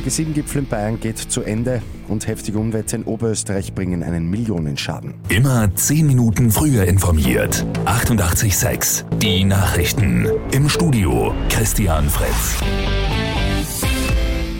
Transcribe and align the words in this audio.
Der 0.00 0.10
G7-Gipfel 0.10 0.62
in 0.62 0.66
Bayern 0.66 0.98
geht 0.98 1.18
zu 1.18 1.42
Ende 1.42 1.82
und 2.08 2.26
heftige 2.26 2.58
Unwetter 2.58 2.96
in 2.96 3.04
Oberösterreich 3.04 3.74
bringen 3.74 4.02
einen 4.02 4.30
Millionenschaden. 4.30 5.12
Immer 5.28 5.74
10 5.74 6.06
Minuten 6.06 6.50
früher 6.50 6.84
informiert. 6.84 7.66
88.6 7.84 9.04
Die 9.18 9.44
Nachrichten. 9.44 10.26
Im 10.52 10.70
Studio 10.70 11.34
Christian 11.50 12.08
Fritz. 12.08 12.56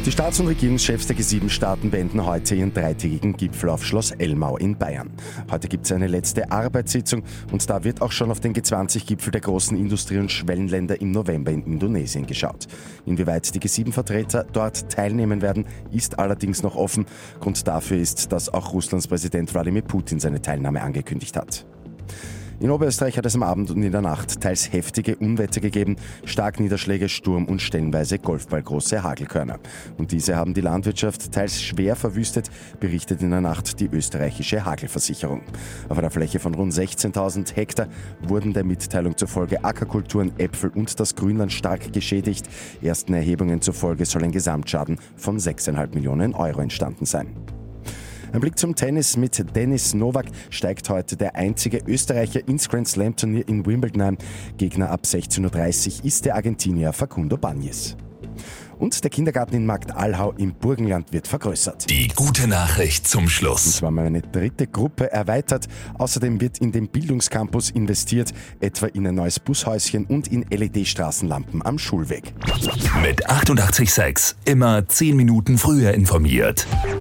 Die 0.07 0.13
Staats- 0.13 0.41
und 0.41 0.47
Regierungschefs 0.47 1.09
der 1.09 1.17
G7-Staaten 1.17 1.91
beenden 1.91 2.25
heute 2.25 2.55
ihren 2.55 2.73
dreitägigen 2.73 3.35
Gipfel 3.35 3.69
auf 3.69 3.85
Schloss 3.85 4.13
Elmau 4.13 4.57
in 4.57 4.79
Bayern. 4.79 5.11
Heute 5.51 5.69
gibt 5.69 5.85
es 5.85 5.93
eine 5.93 6.07
letzte 6.07 6.51
Arbeitssitzung 6.51 7.23
und 7.53 7.69
da 7.69 7.85
wird 7.85 8.01
auch 8.01 8.11
schon 8.11 8.31
auf 8.31 8.41
den 8.41 8.55
G20-Gipfel 8.55 9.31
der 9.31 9.43
großen 9.43 9.77
Industrie- 9.77 10.17
und 10.17 10.33
Schwellenländer 10.33 11.03
im 11.03 11.11
November 11.11 11.51
in 11.51 11.65
Indonesien 11.65 12.25
geschaut. 12.25 12.67
Inwieweit 13.05 13.55
die 13.55 13.61
G7-Vertreter 13.61 14.47
dort 14.51 14.91
teilnehmen 14.91 15.43
werden, 15.43 15.67
ist 15.93 16.19
allerdings 16.19 16.63
noch 16.63 16.77
offen. 16.77 17.05
Grund 17.39 17.69
dafür 17.69 17.99
ist, 17.99 18.33
dass 18.33 18.49
auch 18.49 18.73
Russlands 18.73 19.07
Präsident 19.07 19.53
Wladimir 19.53 19.83
Putin 19.83 20.19
seine 20.19 20.41
Teilnahme 20.41 20.81
angekündigt 20.81 21.37
hat. 21.37 21.67
In 22.61 22.71
Oberösterreich 22.71 23.17
hat 23.17 23.25
es 23.25 23.35
am 23.35 23.43
Abend 23.43 23.71
und 23.71 23.83
in 23.83 23.91
der 23.91 24.03
Nacht 24.03 24.43
teils 24.43 24.71
heftige 24.71 25.17
Unwetter 25.17 25.63
gegeben, 25.63 25.97
Starkniederschläge, 26.27 27.09
Sturm 27.09 27.47
und 27.47 27.63
stellenweise 27.63 28.19
golfballgroße 28.19 29.03
Hagelkörner. 29.03 29.59
Und 29.97 30.13
diese 30.13 30.37
haben 30.37 30.53
die 30.53 30.61
Landwirtschaft 30.61 31.33
teils 31.33 31.63
schwer 31.63 31.97
verwüstet, 31.97 32.51
berichtet 32.79 33.23
in 33.23 33.31
der 33.31 33.41
Nacht 33.41 33.81
die 33.81 33.89
österreichische 33.91 34.63
Hagelversicherung. 34.67 35.41
Auf 35.89 35.97
einer 35.97 36.11
Fläche 36.11 36.39
von 36.39 36.55
rund 36.55 36.75
16.000 36.75 37.57
Hektar 37.57 37.89
wurden 38.21 38.53
der 38.53 38.65
Mitteilung 38.65 39.17
zufolge 39.17 39.65
Ackerkulturen, 39.65 40.33
Äpfel 40.37 40.71
und 40.75 41.01
das 41.01 41.17
Grünland 41.17 41.53
stark 41.53 41.95
geschädigt. 41.95 42.47
Ersten 42.83 43.15
Erhebungen 43.15 43.63
zufolge 43.63 44.05
soll 44.05 44.23
ein 44.23 44.33
Gesamtschaden 44.33 44.99
von 45.17 45.39
6,5 45.39 45.95
Millionen 45.95 46.35
Euro 46.35 46.61
entstanden 46.61 47.07
sein. 47.07 47.60
Ein 48.33 48.41
Blick 48.41 48.59
zum 48.59 48.77
Tennis 48.77 49.17
mit 49.17 49.45
Dennis 49.57 49.93
Novak 49.93 50.27
steigt 50.51 50.89
heute 50.89 51.17
der 51.17 51.35
einzige 51.35 51.79
Österreicher 51.87 52.47
ins 52.47 52.69
Grand 52.69 52.87
Slam 52.87 53.17
Turnier 53.17 53.49
in 53.49 53.67
Wimbledon 53.67 54.03
ein. 54.03 54.19
Gegner 54.57 54.91
ab 54.91 55.01
16.30 55.05 55.99
Uhr 56.01 56.05
ist 56.05 56.25
der 56.25 56.37
Argentinier 56.37 56.93
Facundo 56.93 57.37
Bagnis. 57.37 57.97
Und 58.79 59.03
der 59.05 59.11
Kindergarten 59.11 59.57
in 59.57 59.67
Markt 59.67 59.95
Allhau 59.95 60.33
im 60.39 60.55
Burgenland 60.55 61.13
wird 61.13 61.29
vergrößert. 61.29 61.91
Die 61.91 62.09
gute 62.09 62.47
Nachricht 62.47 63.07
zum 63.07 63.25
Und 63.25 63.31
Schluss. 63.31 63.77
zwar 63.77 63.91
mal 63.91 64.07
eine 64.07 64.23
dritte 64.23 64.67
Gruppe 64.67 65.13
erweitert. 65.13 65.67
Außerdem 65.99 66.41
wird 66.41 66.59
in 66.59 66.73
den 66.73 66.89
Bildungscampus 66.89 67.69
investiert, 67.71 68.33
etwa 68.61 68.87
in 68.87 69.07
ein 69.07 69.17
neues 69.17 69.39
Bushäuschen 69.39 70.07
und 70.07 70.29
in 70.29 70.47
LED-Straßenlampen 70.49 71.63
am 71.67 71.79
Schulweg. 71.79 72.33
Mit 73.03 73.29
88.6 73.29 74.37
immer 74.47 74.89
10 74.89 75.15
Minuten 75.15 75.59
früher 75.59 75.93
informiert. 75.93 76.67